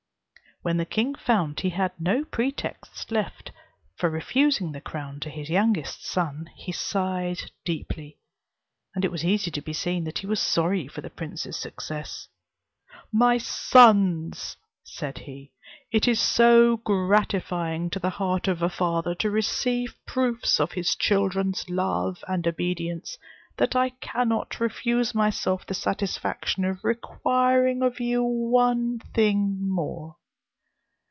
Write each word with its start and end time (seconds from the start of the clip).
When 0.63 0.77
the 0.77 0.85
king 0.85 1.15
found 1.15 1.61
he 1.61 1.71
had 1.71 1.93
no 1.99 2.23
pretext 2.23 3.11
left 3.11 3.51
for 3.95 4.11
refusing 4.11 4.73
the 4.73 4.79
crown 4.81 5.19
to 5.21 5.29
his 5.31 5.49
youngest 5.49 6.05
son, 6.05 6.51
he 6.55 6.71
sighed 6.71 7.49
deeply, 7.65 8.19
and 8.93 9.03
it 9.03 9.11
was 9.11 9.25
easy 9.25 9.49
to 9.49 9.61
be 9.63 9.73
seen 9.73 10.03
that 10.03 10.19
he 10.19 10.27
was 10.27 10.39
sorry 10.39 10.87
for 10.87 11.01
the 11.01 11.09
prince's 11.09 11.57
success. 11.59 12.27
"My 13.11 13.39
sons," 13.39 14.55
said 14.83 15.17
he, 15.17 15.51
"it 15.91 16.07
is 16.07 16.19
so 16.21 16.77
gratifying 16.77 17.89
to 17.89 17.97
the 17.99 18.11
heart 18.11 18.47
of 18.47 18.61
a 18.61 18.69
father 18.69 19.15
to 19.15 19.31
receive 19.31 19.95
proofs 20.05 20.59
of 20.59 20.73
his 20.73 20.95
children's 20.95 21.67
love 21.71 22.23
and 22.27 22.47
obedience, 22.47 23.17
that 23.57 23.75
I 23.75 23.89
cannot 23.89 24.59
refuse 24.59 25.15
myself 25.15 25.65
the 25.65 25.73
satisfaction 25.73 26.65
of 26.65 26.83
requiring 26.83 27.81
of 27.81 27.99
you 27.99 28.21
one 28.23 28.99
thing 29.15 29.57
more. 29.67 30.17